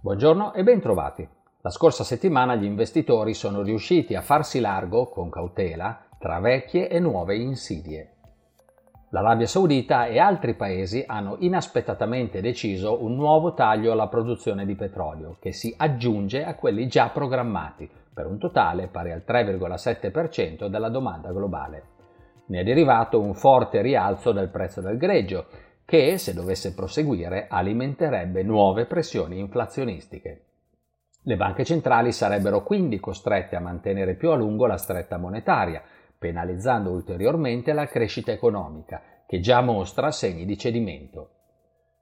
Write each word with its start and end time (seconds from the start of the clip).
Buongiorno 0.00 0.54
e 0.54 0.62
bentrovati. 0.62 1.28
La 1.60 1.70
scorsa 1.70 2.04
settimana 2.04 2.54
gli 2.54 2.62
investitori 2.62 3.34
sono 3.34 3.62
riusciti 3.62 4.14
a 4.14 4.20
farsi 4.20 4.60
largo, 4.60 5.06
con 5.08 5.28
cautela, 5.28 6.04
tra 6.20 6.38
vecchie 6.38 6.88
e 6.88 7.00
nuove 7.00 7.34
insidie. 7.34 8.12
L'Arabia 9.08 9.48
Saudita 9.48 10.06
e 10.06 10.20
altri 10.20 10.54
paesi 10.54 11.02
hanno 11.04 11.34
inaspettatamente 11.40 12.40
deciso 12.40 13.02
un 13.02 13.16
nuovo 13.16 13.54
taglio 13.54 13.90
alla 13.90 14.06
produzione 14.06 14.64
di 14.64 14.76
petrolio, 14.76 15.36
che 15.40 15.50
si 15.50 15.74
aggiunge 15.76 16.44
a 16.44 16.54
quelli 16.54 16.86
già 16.86 17.08
programmati, 17.08 17.90
per 18.14 18.26
un 18.26 18.38
totale 18.38 18.86
pari 18.86 19.10
al 19.10 19.24
3,7% 19.26 20.68
della 20.68 20.90
domanda 20.90 21.32
globale. 21.32 21.82
Ne 22.46 22.60
è 22.60 22.62
derivato 22.62 23.20
un 23.20 23.34
forte 23.34 23.82
rialzo 23.82 24.30
del 24.30 24.48
prezzo 24.48 24.80
del 24.80 24.96
greggio, 24.96 25.46
che, 25.88 26.18
se 26.18 26.34
dovesse 26.34 26.74
proseguire, 26.74 27.46
alimenterebbe 27.48 28.42
nuove 28.42 28.84
pressioni 28.84 29.38
inflazionistiche. 29.38 30.42
Le 31.22 31.36
banche 31.36 31.64
centrali 31.64 32.12
sarebbero 32.12 32.62
quindi 32.62 33.00
costrette 33.00 33.56
a 33.56 33.60
mantenere 33.60 34.14
più 34.14 34.28
a 34.28 34.34
lungo 34.34 34.66
la 34.66 34.76
stretta 34.76 35.16
monetaria, 35.16 35.82
penalizzando 36.18 36.90
ulteriormente 36.90 37.72
la 37.72 37.86
crescita 37.86 38.30
economica, 38.30 39.00
che 39.26 39.40
già 39.40 39.62
mostra 39.62 40.10
segni 40.10 40.44
di 40.44 40.58
cedimento. 40.58 41.30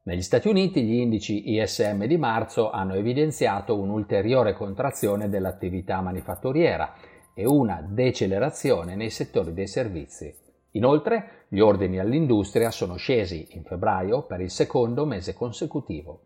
Negli 0.03 0.23
Stati 0.23 0.49
Uniti 0.49 0.83
gli 0.83 0.95
indici 0.95 1.53
ISM 1.53 2.07
di 2.07 2.17
marzo 2.17 2.73
hanno 2.73 2.95
evidenziato 2.95 3.79
un'ulteriore 3.79 4.55
contrazione 4.55 5.29
dell'attività 5.29 6.01
manifatturiera 6.01 6.93
e 7.35 7.47
una 7.47 7.87
decelerazione 7.89 8.97
nei 8.97 9.11
settori 9.11 9.53
dei 9.53 9.69
servizi. 9.69 10.35
Inoltre, 10.73 11.36
gli 11.49 11.61
ordini 11.61 11.99
all'industria 11.99 12.71
sono 12.71 12.97
scesi 12.97 13.49
in 13.51 13.63
febbraio 13.63 14.23
per 14.23 14.41
il 14.41 14.51
secondo 14.51 15.07
mese 15.07 15.33
consecutivo. 15.33 16.21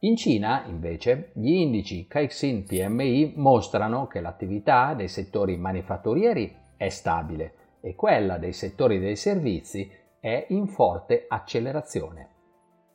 In 0.00 0.16
Cina, 0.16 0.64
invece, 0.66 1.30
gli 1.34 1.50
indici 1.50 2.06
Caixin 2.06 2.64
PMI 2.64 3.34
mostrano 3.36 4.06
che 4.06 4.20
l'attività 4.20 4.94
dei 4.94 5.08
settori 5.08 5.56
manifatturieri 5.56 6.54
è 6.76 6.88
stabile 6.88 7.78
e 7.80 7.94
quella 7.94 8.38
dei 8.38 8.52
settori 8.52 8.98
dei 8.98 9.16
servizi 9.16 9.90
è 10.20 10.46
in 10.48 10.68
forte 10.68 11.26
accelerazione. 11.28 12.28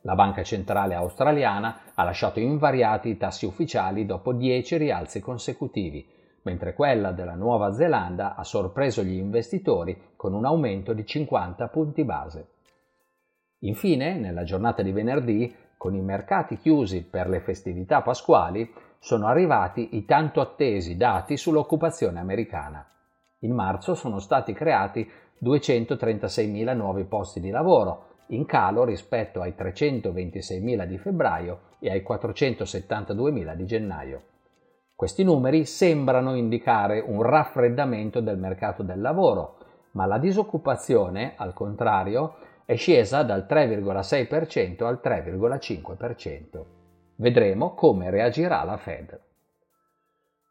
La 0.02 0.14
Banca 0.14 0.42
Centrale 0.42 0.94
Australiana 0.94 1.92
ha 1.94 2.02
lasciato 2.02 2.40
invariati 2.40 3.10
i 3.10 3.16
tassi 3.16 3.44
ufficiali 3.44 4.06
dopo 4.06 4.32
10 4.32 4.76
rialzi 4.78 5.20
consecutivi, 5.20 6.08
mentre 6.42 6.74
quella 6.74 7.12
della 7.12 7.34
Nuova 7.34 7.72
Zelanda 7.72 8.34
ha 8.34 8.44
sorpreso 8.44 9.02
gli 9.02 9.16
investitori 9.16 10.12
con 10.16 10.32
un 10.32 10.44
aumento 10.44 10.92
di 10.92 11.04
50 11.04 11.68
punti 11.68 12.04
base. 12.04 12.48
Infine, 13.60 14.14
nella 14.18 14.44
giornata 14.44 14.82
di 14.82 14.92
venerdì, 14.92 15.54
con 15.76 15.94
i 15.94 16.00
mercati 16.00 16.58
chiusi 16.58 17.02
per 17.02 17.28
le 17.28 17.40
festività 17.40 18.02
pasquali, 18.02 18.70
sono 18.98 19.26
arrivati 19.26 19.96
i 19.96 20.04
tanto 20.04 20.40
attesi 20.40 20.96
dati 20.96 21.36
sull'occupazione 21.36 22.18
americana. 22.18 22.86
In 23.40 23.54
marzo 23.54 23.94
sono 23.94 24.18
stati 24.18 24.52
creati 24.52 25.08
236.000 25.42 26.76
nuovi 26.76 27.04
posti 27.04 27.40
di 27.40 27.50
lavoro, 27.50 28.08
in 28.28 28.44
calo 28.44 28.84
rispetto 28.84 29.40
ai 29.40 29.54
326.000 29.56 30.84
di 30.84 30.98
febbraio 30.98 31.60
e 31.78 31.90
ai 31.90 32.04
472.000 32.06 33.54
di 33.54 33.64
gennaio. 33.64 34.22
Questi 35.00 35.24
numeri 35.24 35.64
sembrano 35.64 36.34
indicare 36.34 37.00
un 37.00 37.22
raffreddamento 37.22 38.20
del 38.20 38.36
mercato 38.36 38.82
del 38.82 39.00
lavoro, 39.00 39.56
ma 39.92 40.04
la 40.04 40.18
disoccupazione, 40.18 41.32
al 41.36 41.54
contrario, 41.54 42.34
è 42.66 42.76
scesa 42.76 43.22
dal 43.22 43.46
3,6% 43.48 44.84
al 44.84 45.00
3,5%. 45.02 46.64
Vedremo 47.16 47.72
come 47.72 48.10
reagirà 48.10 48.62
la 48.62 48.76
Fed. 48.76 49.18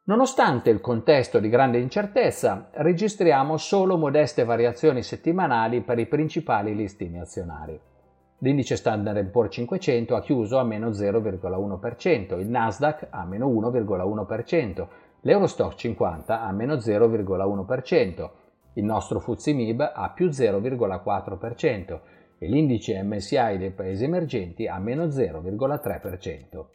Nonostante 0.05 0.71
il 0.71 0.81
contesto 0.81 1.37
di 1.37 1.49
grande 1.49 1.77
incertezza, 1.77 2.69
registriamo 2.71 3.55
solo 3.55 3.97
modeste 3.97 4.45
variazioni 4.45 5.03
settimanali 5.03 5.81
per 5.81 5.99
i 5.99 6.07
principali 6.07 6.75
listini 6.75 7.19
azionari. 7.19 7.79
L'indice 8.41 8.77
Standard 8.77 9.25
Poor's 9.31 9.53
500 9.53 10.15
ha 10.15 10.21
chiuso 10.21 10.59
a 10.59 10.63
meno 10.63 10.91
0,1%, 10.91 12.39
il 12.39 12.47
Nasdaq 12.47 13.07
a 13.09 13.25
meno 13.25 13.49
1,1%, 13.49 14.87
l'Eurostock 15.21 15.75
50 15.75 16.41
a 16.41 16.51
meno 16.53 16.75
0,1%, 16.75 18.29
il 18.75 18.83
nostro 18.85 19.19
FTSE 19.19 19.53
MIB 19.53 19.91
a 19.93 20.09
più 20.11 20.27
0,4% 20.29 21.99
e 22.37 22.47
l'indice 22.47 23.03
MSI 23.03 23.57
dei 23.57 23.71
paesi 23.71 24.05
emergenti 24.05 24.67
a 24.67 24.79
meno 24.79 25.07
0,3%. 25.07 26.65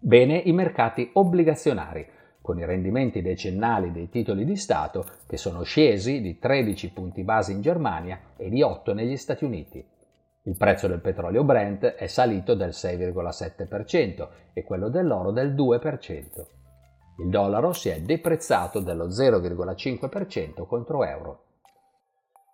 Bene 0.00 0.36
i 0.36 0.52
mercati 0.52 1.08
obbligazionari 1.14 2.06
con 2.42 2.58
i 2.58 2.66
rendimenti 2.66 3.22
decennali 3.22 3.90
dei 3.90 4.10
titoli 4.10 4.44
di 4.44 4.56
Stato 4.56 5.06
che 5.26 5.38
sono 5.38 5.62
scesi 5.62 6.20
di 6.20 6.38
13 6.38 6.92
punti 6.92 7.22
base 7.22 7.52
in 7.52 7.62
Germania 7.62 8.20
e 8.36 8.50
di 8.50 8.60
8 8.60 8.92
negli 8.92 9.16
Stati 9.16 9.46
Uniti. 9.46 9.92
Il 10.44 10.56
prezzo 10.56 10.88
del 10.88 11.00
petrolio 11.00 11.44
Brent 11.44 11.84
è 11.84 12.06
salito 12.06 12.54
del 12.54 12.70
6,7% 12.70 14.28
e 14.52 14.62
quello 14.62 14.88
dell'oro 14.88 15.30
del 15.30 15.54
2%. 15.54 16.46
Il 17.18 17.28
dollaro 17.28 17.72
si 17.72 17.88
è 17.88 18.00
deprezzato 18.00 18.80
dello 18.80 19.08
0,5% 19.08 20.66
contro 20.66 21.04
euro. 21.04 21.44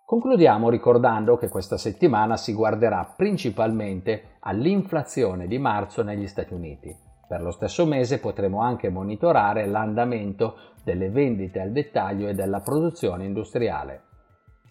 Concludiamo 0.05 0.69
ricordando 0.69 1.37
che 1.37 1.49
questa 1.49 1.77
settimana 1.77 2.37
si 2.37 2.53
guarderà 2.53 3.13
principalmente 3.15 4.37
all'inflazione 4.41 5.47
di 5.47 5.57
marzo 5.57 6.03
negli 6.03 6.27
Stati 6.27 6.53
Uniti 6.53 7.09
per 7.31 7.41
lo 7.41 7.51
stesso 7.51 7.85
mese 7.85 8.19
potremo 8.19 8.59
anche 8.59 8.89
monitorare 8.89 9.65
l'andamento 9.65 10.73
delle 10.83 11.09
vendite 11.09 11.61
al 11.61 11.71
dettaglio 11.71 12.27
e 12.27 12.33
della 12.33 12.59
produzione 12.59 13.23
industriale. 13.23 14.01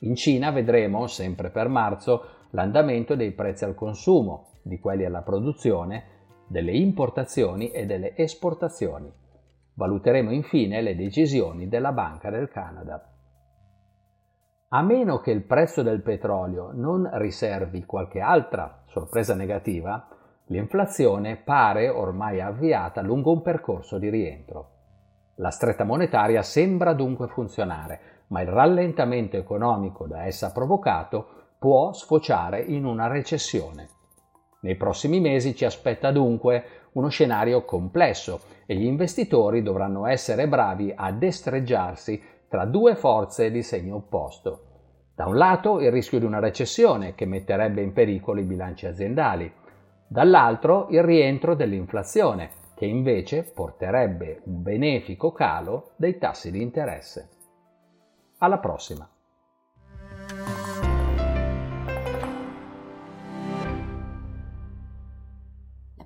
In 0.00 0.14
Cina 0.14 0.50
vedremo, 0.50 1.06
sempre 1.06 1.48
per 1.48 1.68
marzo, 1.68 2.39
l'andamento 2.50 3.14
dei 3.14 3.32
prezzi 3.32 3.64
al 3.64 3.74
consumo, 3.74 4.60
di 4.62 4.78
quelli 4.78 5.04
alla 5.04 5.22
produzione, 5.22 6.04
delle 6.46 6.72
importazioni 6.72 7.70
e 7.70 7.86
delle 7.86 8.16
esportazioni. 8.16 9.12
Valuteremo 9.74 10.30
infine 10.32 10.80
le 10.82 10.96
decisioni 10.96 11.68
della 11.68 11.92
Banca 11.92 12.30
del 12.30 12.48
Canada. 12.48 13.04
A 14.72 14.82
meno 14.82 15.18
che 15.18 15.30
il 15.30 15.42
prezzo 15.42 15.82
del 15.82 16.02
petrolio 16.02 16.70
non 16.72 17.08
riservi 17.14 17.84
qualche 17.84 18.20
altra 18.20 18.82
sorpresa 18.86 19.34
negativa, 19.34 20.06
L'inflazione 20.50 21.36
pare 21.36 21.88
ormai 21.88 22.40
avviata 22.40 23.02
lungo 23.02 23.30
un 23.30 23.40
percorso 23.40 23.98
di 23.98 24.10
rientro. 24.10 24.70
La 25.36 25.50
stretta 25.50 25.84
monetaria 25.84 26.42
sembra 26.42 26.92
dunque 26.92 27.28
funzionare, 27.28 28.00
ma 28.28 28.40
il 28.40 28.48
rallentamento 28.48 29.36
economico 29.36 30.08
da 30.08 30.24
essa 30.24 30.50
provocato 30.50 31.39
può 31.60 31.92
sfociare 31.92 32.62
in 32.62 32.86
una 32.86 33.06
recessione. 33.06 33.86
Nei 34.62 34.76
prossimi 34.76 35.20
mesi 35.20 35.54
ci 35.54 35.66
aspetta 35.66 36.10
dunque 36.10 36.88
uno 36.92 37.08
scenario 37.08 37.66
complesso 37.66 38.40
e 38.64 38.74
gli 38.74 38.86
investitori 38.86 39.62
dovranno 39.62 40.06
essere 40.06 40.48
bravi 40.48 40.90
a 40.96 41.12
destreggiarsi 41.12 42.22
tra 42.48 42.64
due 42.64 42.94
forze 42.94 43.50
di 43.50 43.62
segno 43.62 43.96
opposto. 43.96 44.68
Da 45.14 45.26
un 45.26 45.36
lato 45.36 45.80
il 45.80 45.92
rischio 45.92 46.18
di 46.18 46.24
una 46.24 46.38
recessione 46.38 47.14
che 47.14 47.26
metterebbe 47.26 47.82
in 47.82 47.92
pericolo 47.92 48.40
i 48.40 48.44
bilanci 48.44 48.86
aziendali, 48.86 49.52
dall'altro 50.08 50.86
il 50.88 51.02
rientro 51.02 51.54
dell'inflazione, 51.54 52.52
che 52.74 52.86
invece 52.86 53.42
porterebbe 53.42 54.40
un 54.44 54.62
benefico 54.62 55.30
calo 55.32 55.90
dei 55.96 56.16
tassi 56.16 56.50
di 56.50 56.62
interesse. 56.62 57.28
Alla 58.38 58.58
prossima! 58.58 59.06